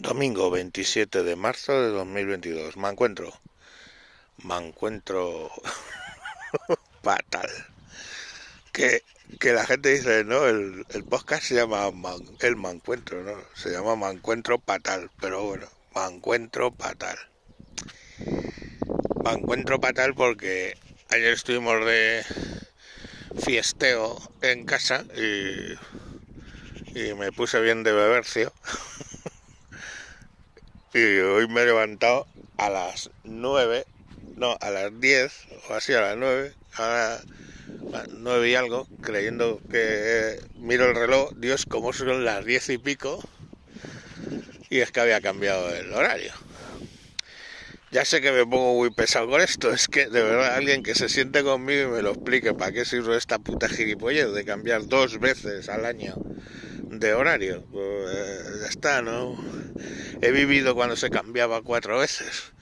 Domingo 0.00 0.48
27 0.48 1.24
de 1.24 1.34
marzo 1.34 1.72
de 1.72 1.88
2022. 1.88 2.76
Me 2.76 2.88
encuentro. 2.88 3.32
Me 4.44 4.56
encuentro 4.56 5.50
fatal. 7.02 7.50
Que, 8.72 9.02
que 9.40 9.52
la 9.52 9.66
gente 9.66 9.88
dice, 9.88 10.22
¿no? 10.22 10.46
El, 10.46 10.86
el 10.90 11.02
podcast 11.02 11.42
se 11.42 11.56
llama 11.56 11.90
El 12.38 12.54
Me 12.54 12.70
Encuentro, 12.70 13.24
¿no? 13.24 13.42
Se 13.54 13.70
llama 13.70 13.96
Me 13.96 14.06
Encuentro 14.06 14.60
Patal. 14.60 15.10
Pero 15.20 15.42
bueno, 15.42 15.66
Me 15.96 16.04
Encuentro 16.04 16.70
Patal. 16.70 17.18
Me 19.24 19.32
Encuentro 19.32 19.80
Patal 19.80 20.14
porque 20.14 20.78
ayer 21.10 21.32
estuvimos 21.32 21.84
de 21.84 22.24
fiesteo 23.44 24.16
en 24.42 24.64
casa 24.64 25.04
y, 25.16 25.72
y 26.96 27.14
me 27.14 27.32
puse 27.32 27.60
bien 27.60 27.82
de 27.82 27.90
bebercio. 27.90 28.52
Y 30.94 31.18
hoy 31.18 31.46
me 31.48 31.60
he 31.60 31.66
levantado 31.66 32.26
a 32.56 32.70
las 32.70 33.10
9, 33.22 33.84
no, 34.36 34.56
a 34.58 34.70
las 34.70 34.98
10, 34.98 35.32
o 35.68 35.74
así 35.74 35.92
a 35.92 36.00
las 36.00 36.16
9, 36.16 36.54
a 36.76 37.20
las 37.92 38.08
9 38.08 38.48
y 38.48 38.54
algo, 38.54 38.88
creyendo 39.02 39.60
que 39.70 40.40
miro 40.56 40.88
el 40.88 40.94
reloj, 40.94 41.30
Dios, 41.36 41.66
como 41.66 41.92
son 41.92 42.24
las 42.24 42.42
10 42.42 42.70
y 42.70 42.78
pico, 42.78 43.22
y 44.70 44.80
es 44.80 44.90
que 44.90 45.00
había 45.00 45.20
cambiado 45.20 45.74
el 45.74 45.92
horario. 45.92 46.32
Ya 47.90 48.04
sé 48.04 48.20
que 48.20 48.32
me 48.32 48.44
pongo 48.44 48.74
muy 48.74 48.90
pesado 48.90 49.30
con 49.30 49.40
esto, 49.40 49.72
es 49.72 49.88
que 49.88 50.08
de 50.08 50.22
verdad 50.22 50.54
alguien 50.54 50.82
que 50.82 50.94
se 50.94 51.08
siente 51.08 51.42
conmigo 51.42 51.88
y 51.88 51.92
me 51.92 52.02
lo 52.02 52.10
explique 52.10 52.52
para 52.52 52.70
qué 52.70 52.84
sirve 52.84 53.16
esta 53.16 53.38
puta 53.38 53.66
gilipollez 53.66 54.30
de 54.34 54.44
cambiar 54.44 54.86
dos 54.86 55.18
veces 55.18 55.70
al 55.70 55.86
año 55.86 56.14
de 56.82 57.14
horario. 57.14 57.64
Pues 57.72 58.10
eh, 58.14 58.42
ya 58.60 58.66
está, 58.66 59.00
¿no? 59.00 59.42
He 60.20 60.32
vivido 60.32 60.74
cuando 60.74 60.96
se 60.96 61.08
cambiaba 61.08 61.62
cuatro 61.62 61.98
veces. 61.98 62.52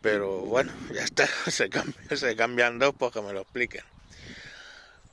Pero 0.00 0.40
bueno, 0.40 0.72
ya 0.92 1.04
está, 1.04 1.28
se, 1.48 1.70
se 2.16 2.36
cambian 2.36 2.80
dos, 2.80 2.92
pues 2.98 3.12
que 3.12 3.22
me 3.22 3.32
lo 3.32 3.42
expliquen. 3.42 3.84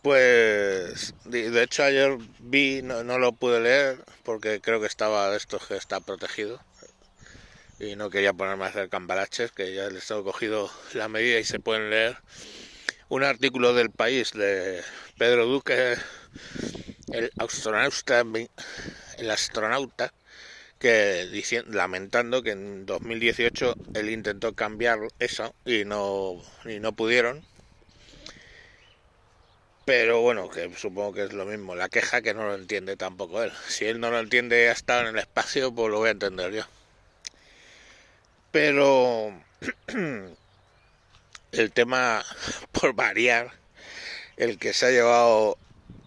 Pues, 0.02 1.14
de 1.26 1.64
hecho 1.64 1.84
ayer 1.84 2.18
vi, 2.40 2.82
no, 2.82 3.04
no, 3.04 3.20
lo 3.20 3.34
pude 3.34 3.62
leer 3.62 4.04
porque 4.24 4.60
creo 4.62 4.82
que 4.82 4.88
estaba 4.88 5.30
de 5.30 5.38
estos 5.38 5.68
que 5.68 5.78
está 5.78 6.00
protegido 6.00 6.60
y 7.84 7.96
no 7.96 8.10
quería 8.10 8.34
ponerme 8.34 8.66
a 8.66 8.68
hacer 8.68 8.90
cambalaches, 8.90 9.52
que 9.52 9.74
ya 9.74 9.90
les 9.90 10.06
tengo 10.08 10.24
cogido 10.24 10.72
la 10.94 11.08
medida 11.08 11.40
y 11.40 11.44
se 11.44 11.60
pueden 11.60 11.90
leer 11.90 12.18
un 13.10 13.24
artículo 13.24 13.74
del 13.74 13.92
país 13.92 14.32
de 14.34 14.82
Pedro 15.18 15.46
Duque 15.46 15.96
el 17.12 17.32
astronauta, 17.38 18.24
el 19.18 19.32
astronauta 19.32 20.14
que 20.80 21.30
lamentando 21.68 22.44
que 22.44 22.52
en 22.52 22.86
2018 22.86 23.76
él 23.94 24.10
intentó 24.10 24.54
cambiar 24.54 25.00
eso 25.20 25.56
y 25.64 25.86
no, 25.86 26.42
y 26.66 26.80
no 26.80 26.94
pudieron. 26.94 27.46
Pero 29.86 30.22
bueno, 30.22 30.50
que 30.50 30.74
supongo 30.76 31.14
que 31.14 31.24
es 31.24 31.34
lo 31.34 31.46
mismo. 31.46 31.76
La 31.76 31.90
queja 31.90 32.22
que 32.22 32.34
no 32.34 32.48
lo 32.48 32.56
entiende 32.56 32.98
tampoco 32.98 33.44
él. 33.44 33.52
Si 33.68 33.86
él 33.86 34.00
no 34.00 34.12
lo 34.12 34.20
entiende, 34.20 34.70
ha 34.70 34.74
estado 34.74 35.02
en 35.02 35.16
el 35.16 35.20
espacio, 35.20 35.74
pues 35.74 35.90
lo 35.90 36.00
voy 36.00 36.10
a 36.10 36.12
entender 36.12 36.52
yo. 36.52 36.64
Pero 38.54 39.34
el 41.52 41.72
tema, 41.72 42.24
por 42.72 42.94
variar, 42.94 43.52
el 44.38 44.60
que 44.60 44.74
se 44.74 44.86
ha 44.86 44.92
llevado 44.92 45.58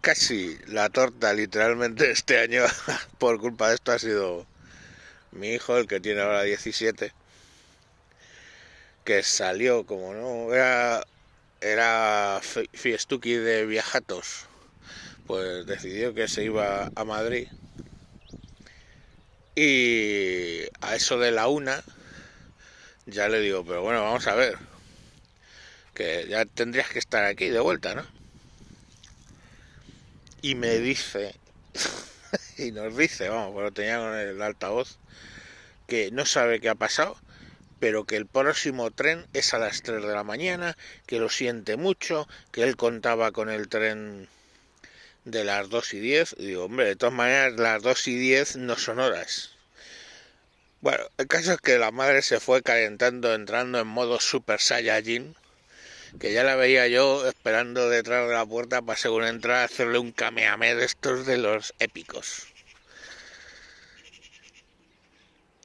casi 0.00 0.56
la 0.68 0.88
torta 0.88 1.34
literalmente 1.34 2.08
este 2.12 2.38
año 2.38 2.62
por 3.18 3.40
culpa 3.40 3.68
de 3.68 3.74
esto 3.74 3.90
ha 3.90 3.98
sido 3.98 4.46
mi 5.32 5.54
hijo, 5.54 5.76
el 5.76 5.88
que 5.88 5.98
tiene 5.98 6.20
ahora 6.20 6.44
17, 6.44 7.12
que 9.04 9.22
salió 9.24 9.84
como 9.84 10.14
no 10.14 10.54
era 10.54 11.04
era 11.60 12.40
fiestuki 12.72 13.34
de 13.34 13.66
viajatos, 13.66 14.46
pues 15.26 15.66
decidió 15.66 16.14
que 16.14 16.28
se 16.28 16.44
iba 16.44 16.92
a 16.94 17.04
Madrid 17.04 17.48
y 19.56 20.60
a 20.80 20.94
eso 20.94 21.18
de 21.18 21.32
la 21.32 21.48
una 21.48 21.82
ya 23.06 23.28
le 23.28 23.40
digo, 23.40 23.64
pero 23.64 23.82
bueno, 23.82 24.02
vamos 24.02 24.26
a 24.26 24.34
ver, 24.34 24.58
que 25.94 26.26
ya 26.28 26.44
tendrías 26.44 26.90
que 26.90 26.98
estar 26.98 27.24
aquí 27.24 27.48
de 27.48 27.60
vuelta, 27.60 27.94
¿no? 27.94 28.16
y 30.46 30.54
me 30.54 30.78
dice, 30.78 31.34
y 32.56 32.70
nos 32.70 32.96
dice, 32.96 33.28
vamos, 33.28 33.52
pero 33.56 33.72
tenía 33.72 33.98
con 33.98 34.14
el 34.14 34.40
altavoz, 34.40 34.96
que 35.88 36.12
no 36.12 36.24
sabe 36.24 36.60
qué 36.60 36.68
ha 36.68 36.76
pasado, 36.76 37.16
pero 37.80 38.04
que 38.04 38.14
el 38.14 38.26
próximo 38.26 38.92
tren 38.92 39.26
es 39.32 39.54
a 39.54 39.58
las 39.58 39.82
3 39.82 40.02
de 40.02 40.14
la 40.14 40.22
mañana, 40.22 40.76
que 41.06 41.18
lo 41.18 41.30
siente 41.30 41.76
mucho, 41.76 42.28
que 42.52 42.62
él 42.62 42.76
contaba 42.76 43.32
con 43.32 43.50
el 43.50 43.68
tren 43.68 44.28
de 45.24 45.42
las 45.42 45.68
2 45.68 45.94
y 45.94 45.98
10. 45.98 46.36
Y 46.38 46.46
digo, 46.46 46.66
hombre, 46.66 46.86
de 46.86 46.94
todas 46.94 47.14
maneras, 47.14 47.54
las 47.58 47.82
2 47.82 48.06
y 48.06 48.14
10 48.16 48.56
no 48.58 48.76
son 48.76 49.00
horas. 49.00 49.55
Bueno, 50.80 51.04
el 51.18 51.26
caso 51.26 51.52
es 51.52 51.60
que 51.60 51.78
la 51.78 51.90
madre 51.90 52.22
se 52.22 52.40
fue 52.40 52.62
calentando, 52.62 53.34
entrando 53.34 53.80
en 53.80 53.86
modo 53.86 54.20
Super 54.20 54.60
Saiyajin 54.60 55.34
que 56.18 56.32
ya 56.32 56.44
la 56.44 56.56
veía 56.56 56.86
yo 56.88 57.26
esperando 57.28 57.88
detrás 57.90 58.28
de 58.28 58.34
la 58.34 58.46
puerta 58.46 58.82
para 58.82 58.98
según 58.98 59.24
entrar 59.24 59.64
hacerle 59.64 59.98
un 59.98 60.12
kamehameha 60.12 60.74
de 60.74 60.84
estos 60.84 61.26
de 61.26 61.36
los 61.36 61.74
épicos. 61.78 62.46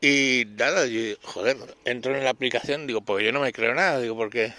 Y 0.01 0.45
nada, 0.57 0.88
yo, 0.88 1.16
joder, 1.22 1.57
entro 1.85 2.16
en 2.16 2.23
la 2.23 2.31
aplicación, 2.31 2.88
digo, 2.88 3.01
pues 3.01 3.23
yo 3.23 3.31
no 3.31 3.39
me 3.39 3.53
creo 3.53 3.75
nada, 3.75 3.99
digo, 3.99 4.17
porque 4.17 4.51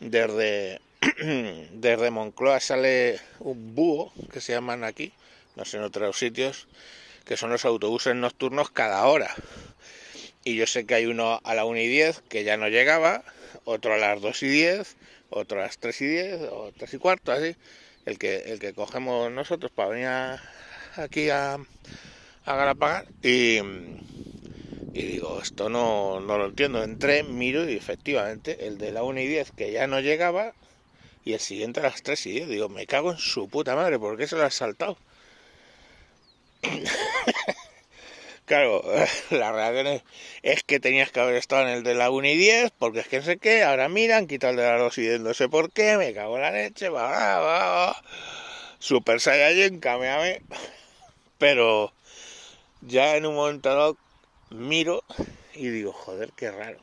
desde, 0.00 0.80
desde 1.72 2.10
Moncloa 2.10 2.58
sale 2.58 3.20
un 3.38 3.74
búho, 3.76 4.12
que 4.32 4.40
se 4.40 4.52
llaman 4.52 4.82
aquí, 4.82 5.12
no 5.54 5.64
sé 5.64 5.76
en 5.76 5.84
otros 5.84 6.18
sitios, 6.18 6.66
que 7.24 7.36
son 7.36 7.50
los 7.50 7.64
autobuses 7.64 8.16
nocturnos 8.16 8.70
cada 8.70 9.06
hora. 9.06 9.32
Y 10.46 10.54
yo 10.54 10.68
sé 10.68 10.86
que 10.86 10.94
hay 10.94 11.06
uno 11.06 11.40
a 11.42 11.54
la 11.56 11.64
1 11.64 11.80
y 11.80 11.88
10 11.88 12.22
que 12.28 12.44
ya 12.44 12.56
no 12.56 12.68
llegaba, 12.68 13.24
otro 13.64 13.94
a 13.94 13.96
las 13.96 14.20
2 14.20 14.44
y 14.44 14.48
10, 14.48 14.96
otro 15.28 15.58
a 15.58 15.62
las 15.62 15.78
3 15.78 16.00
y 16.02 16.06
10, 16.06 16.40
o 16.52 16.70
3 16.70 16.94
y 16.94 16.98
cuarto, 16.98 17.32
así. 17.32 17.56
El 18.04 18.16
que, 18.16 18.36
el 18.52 18.60
que 18.60 18.72
cogemos 18.72 19.28
nosotros 19.32 19.72
para 19.72 19.88
venir 19.88 20.06
aquí 20.94 21.30
a, 21.30 21.54
a 22.44 22.56
Galapagar. 22.56 23.06
Y, 23.24 23.58
y 24.94 25.02
digo, 25.02 25.40
esto 25.42 25.68
no, 25.68 26.20
no 26.20 26.38
lo 26.38 26.46
entiendo. 26.46 26.80
Entré, 26.84 27.24
miro 27.24 27.68
y 27.68 27.74
efectivamente 27.74 28.68
el 28.68 28.78
de 28.78 28.92
la 28.92 29.02
1 29.02 29.18
y 29.22 29.26
10 29.26 29.50
que 29.50 29.72
ya 29.72 29.88
no 29.88 29.98
llegaba 29.98 30.54
y 31.24 31.32
el 31.32 31.40
siguiente 31.40 31.80
a 31.80 31.82
las 31.82 32.04
3 32.04 32.24
y 32.26 32.30
10. 32.30 32.48
Digo, 32.48 32.68
me 32.68 32.86
cago 32.86 33.10
en 33.10 33.18
su 33.18 33.48
puta 33.48 33.74
madre, 33.74 33.98
¿por 33.98 34.16
qué 34.16 34.28
se 34.28 34.36
lo 34.36 34.44
ha 34.44 34.50
saltado? 34.52 34.96
Claro, 38.46 38.80
la 39.30 39.50
realidad 39.52 40.02
es 40.42 40.62
que 40.62 40.78
tenías 40.78 41.10
que 41.10 41.18
haber 41.18 41.34
estado 41.34 41.62
en 41.62 41.68
el 41.68 41.82
de 41.82 41.94
la 41.94 42.10
1 42.10 42.28
y 42.28 42.36
10, 42.36 42.70
porque 42.78 43.00
es 43.00 43.08
que 43.08 43.18
no 43.18 43.24
sé 43.24 43.38
qué, 43.38 43.64
ahora 43.64 43.88
miran, 43.88 44.28
quita 44.28 44.50
el 44.50 44.56
de 44.56 44.62
la 44.62 44.78
2 44.78 44.96
y 44.98 45.02
10, 45.02 45.20
no 45.20 45.34
sé 45.34 45.48
por 45.48 45.72
qué, 45.72 45.96
me 45.96 46.14
cago 46.14 46.36
en 46.36 46.42
la 46.42 46.52
leche, 46.52 46.88
va, 46.88 47.10
va, 47.10 47.40
va. 47.40 48.02
Super 48.78 49.20
Saiyajin, 49.20 49.80
cameame. 49.80 50.42
Pero 51.38 51.92
ya 52.82 53.16
en 53.16 53.26
un 53.26 53.34
momento 53.34 53.96
miro 54.50 55.02
y 55.54 55.68
digo, 55.68 55.92
joder, 55.92 56.30
qué 56.36 56.52
raro. 56.52 56.78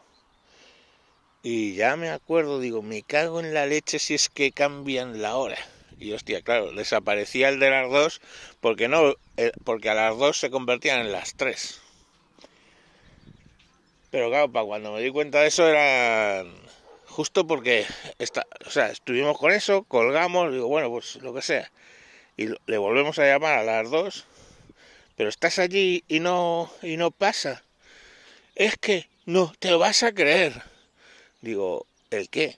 Y 1.44 1.76
ya 1.76 1.96
me 1.96 2.10
acuerdo, 2.10 2.60
digo, 2.60 2.82
me 2.82 3.04
cago 3.04 3.40
en 3.40 3.54
la 3.54 3.66
leche 3.66 4.00
si 4.00 4.16
es 4.16 4.28
que 4.28 4.52
cambian 4.52 5.22
la 5.22 5.38
hora. 5.38 5.58
Y 6.00 6.12
hostia, 6.14 6.42
claro, 6.42 6.72
desaparecía 6.72 7.50
el 7.50 7.60
de 7.60 7.70
las 7.70 7.90
dos 7.90 8.22
porque 8.60 8.88
no, 8.88 9.16
eh, 9.38 9.52
porque 9.64 9.90
a 9.90 9.94
las 9.94 10.18
dos 10.18 10.38
se 10.38 10.50
convertían 10.50 11.00
en 11.00 11.12
las 11.12 11.36
tres. 11.36 11.82
Pero 14.12 14.30
claro, 14.30 14.52
para 14.52 14.66
cuando 14.66 14.94
me 14.94 15.02
di 15.02 15.10
cuenta 15.10 15.42
de 15.42 15.48
eso 15.48 15.68
era 15.68 16.46
justo 17.08 17.48
porque 17.48 17.86
está, 18.20 18.46
o 18.66 18.70
sea, 18.70 18.90
estuvimos 18.90 19.38
con 19.38 19.52
eso, 19.52 19.84
colgamos, 19.84 20.52
digo, 20.52 20.68
bueno, 20.68 20.90
pues 20.90 21.16
lo 21.18 21.34
que 21.34 21.42
sea. 21.42 21.72
Y 22.38 22.48
le 22.66 22.78
volvemos 22.78 23.20
a 23.20 23.26
llamar 23.26 23.60
a 23.60 23.64
las 23.64 23.90
dos, 23.90 24.26
pero 25.16 25.30
estás 25.30 25.60
allí 25.60 26.04
y 26.08 26.20
no 26.20 26.72
y 26.82 26.98
no 26.98 27.12
pasa. 27.12 27.64
Es 28.56 28.78
que 28.78 29.08
no 29.26 29.54
te 29.60 29.72
lo 29.72 29.80
vas 29.80 30.04
a 30.04 30.12
creer. 30.12 30.62
Digo, 31.42 31.86
¿el 32.10 32.30
qué? 32.30 32.58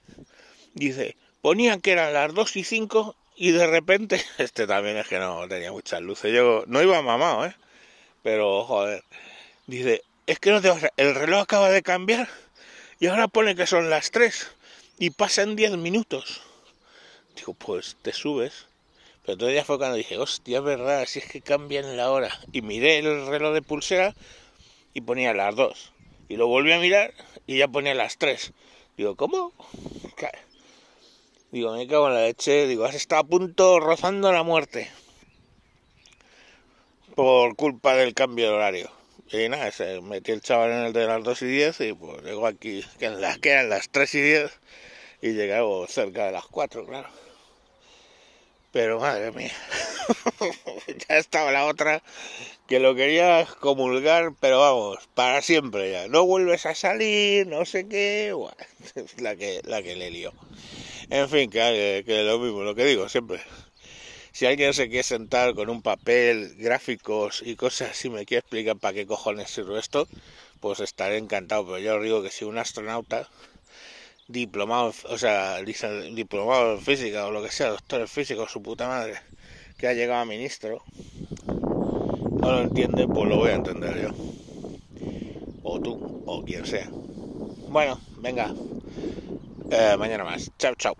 Dice, 0.73 1.15
ponían 1.41 1.81
que 1.81 1.91
eran 1.91 2.13
las 2.13 2.33
dos 2.33 2.55
y 2.55 2.63
cinco 2.63 3.15
y 3.35 3.51
de 3.51 3.67
repente, 3.67 4.23
este 4.37 4.67
también 4.67 4.97
es 4.97 5.07
que 5.07 5.19
no 5.19 5.47
tenía 5.47 5.71
muchas 5.71 6.01
luces. 6.01 6.33
Yo 6.33 6.63
no 6.67 6.81
iba 6.81 7.01
mamado, 7.01 7.45
¿eh? 7.45 7.55
Pero, 8.23 8.63
joder. 8.65 9.03
Dice, 9.67 10.03
es 10.27 10.39
que 10.39 10.51
no 10.51 10.61
te 10.61 10.69
vas 10.69 10.83
a... 10.83 10.89
El 10.97 11.15
reloj 11.15 11.41
acaba 11.41 11.69
de 11.69 11.81
cambiar 11.81 12.27
y 12.99 13.07
ahora 13.07 13.27
pone 13.27 13.55
que 13.55 13.67
son 13.67 13.89
las 13.89 14.11
3 14.11 14.51
y 14.99 15.09
pasan 15.09 15.55
10 15.55 15.77
minutos. 15.77 16.41
Digo, 17.35 17.53
pues 17.53 17.97
te 18.01 18.13
subes. 18.13 18.67
Pero 19.25 19.39
todavía 19.39 19.65
fue 19.65 19.77
cuando 19.77 19.97
dije, 19.97 20.17
hostia, 20.17 20.59
es 20.59 20.63
verdad, 20.63 21.05
si 21.07 21.19
es 21.19 21.25
que 21.25 21.41
cambian 21.41 21.97
la 21.97 22.11
hora. 22.11 22.29
Y 22.51 22.61
miré 22.61 22.99
el 22.99 23.27
reloj 23.27 23.53
de 23.53 23.61
pulsera 23.61 24.15
y 24.93 25.01
ponía 25.01 25.33
las 25.33 25.55
dos. 25.55 25.91
Y 26.29 26.37
lo 26.37 26.47
volví 26.47 26.71
a 26.71 26.79
mirar 26.79 27.13
y 27.47 27.57
ya 27.57 27.67
ponía 27.67 27.95
las 27.95 28.17
tres. 28.17 28.53
Digo, 28.97 29.15
¿cómo? 29.15 29.51
Digo, 31.55 31.71
me 31.71 31.87
cago 31.87 32.09
en 32.09 32.15
la 32.15 32.23
leche. 32.23 32.67
Digo, 32.67 32.83
has 32.83 32.95
estado 32.95 33.21
a 33.21 33.23
punto 33.23 33.79
rozando 33.79 34.29
la 34.33 34.43
muerte. 34.43 34.91
Por 37.15 37.55
culpa 37.55 37.95
del 37.95 38.13
cambio 38.13 38.47
de 38.49 38.53
horario. 38.53 38.91
Y 39.31 39.47
nada, 39.47 39.71
se 39.71 40.01
metió 40.01 40.33
el 40.33 40.41
chaval 40.41 40.71
en 40.71 40.85
el 40.87 40.91
de 40.91 41.07
las 41.07 41.23
2 41.23 41.43
y 41.43 41.45
10 41.45 41.79
y 41.79 41.93
pues 41.93 42.21
llegó 42.23 42.45
aquí, 42.45 42.83
que, 42.99 43.05
en 43.05 43.21
las, 43.21 43.37
que 43.37 43.51
eran 43.51 43.69
las 43.69 43.87
3 43.87 44.15
y 44.15 44.21
10 44.21 44.51
y 45.21 45.29
llegamos 45.31 45.89
cerca 45.89 46.25
de 46.25 46.33
las 46.33 46.45
4, 46.45 46.85
claro. 46.85 47.07
Pero 48.73 48.99
madre 48.99 49.31
mía, 49.31 49.53
ya 51.07 51.15
estaba 51.15 51.53
la 51.53 51.67
otra 51.67 52.03
que 52.67 52.81
lo 52.81 52.95
quería 52.95 53.47
comulgar, 53.61 54.33
pero 54.41 54.59
vamos, 54.59 55.07
para 55.13 55.41
siempre 55.41 55.89
ya. 55.89 56.09
No 56.09 56.25
vuelves 56.25 56.65
a 56.65 56.75
salir, 56.75 57.47
no 57.47 57.63
sé 57.63 57.87
qué, 57.87 58.33
bueno, 58.33 58.57
la 59.19 59.37
que, 59.37 59.61
la 59.63 59.81
que 59.81 59.95
le 59.95 60.11
lió. 60.11 60.33
En 61.09 61.29
fin, 61.29 61.49
que, 61.49 62.03
que 62.05 62.23
lo 62.23 62.39
mismo, 62.39 62.63
lo 62.63 62.75
que 62.75 62.85
digo 62.85 63.07
siempre. 63.09 63.39
Si 64.31 64.45
alguien 64.45 64.73
se 64.73 64.89
quiere 64.89 65.03
sentar 65.03 65.53
con 65.53 65.69
un 65.69 65.81
papel, 65.81 66.55
gráficos 66.57 67.41
y 67.45 67.55
cosas 67.55 67.91
así, 67.91 68.09
me 68.09 68.25
quiere 68.25 68.39
explicar 68.39 68.75
para 68.77 68.93
qué 68.93 69.05
cojones 69.05 69.49
sirve 69.49 69.79
esto, 69.79 70.07
pues 70.59 70.81
estaré 70.81 71.17
encantado. 71.17 71.65
Pero 71.65 71.79
yo 71.79 72.01
digo 72.01 72.21
que 72.21 72.31
si 72.31 72.43
un 72.43 72.57
astronauta 72.57 73.29
diplomado, 74.27 74.93
o 75.09 75.17
sea, 75.17 75.61
diplomado 75.61 76.73
en 76.73 76.81
física 76.81 77.27
o 77.27 77.31
lo 77.31 77.43
que 77.43 77.51
sea, 77.51 77.69
doctor 77.69 78.01
en 78.01 78.07
física 78.07 78.45
su 78.49 78.61
puta 78.61 78.87
madre, 78.87 79.15
que 79.77 79.87
ha 79.87 79.93
llegado 79.93 80.21
a 80.21 80.25
ministro, 80.25 80.83
no 81.45 82.51
lo 82.51 82.61
entiende, 82.61 83.07
pues 83.07 83.29
lo 83.29 83.37
voy 83.37 83.51
a 83.51 83.55
entender 83.55 84.01
yo. 84.01 84.09
O 85.63 85.79
tú, 85.79 86.23
o 86.25 86.43
quien 86.43 86.65
sea. 86.65 86.89
Bueno, 87.69 87.99
venga. 88.17 88.53
Eh, 89.69 89.95
mañana 89.97 90.23
más. 90.23 90.51
Chao, 90.57 90.73
chao. 90.75 90.95